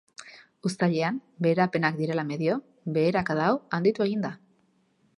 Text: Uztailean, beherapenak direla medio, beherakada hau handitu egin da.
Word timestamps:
Uztailean, 0.69 1.19
beherapenak 1.47 2.01
direla 2.01 2.25
medio, 2.31 2.57
beherakada 2.97 3.49
hau 3.51 3.55
handitu 3.79 4.09
egin 4.11 4.29
da. 4.29 4.35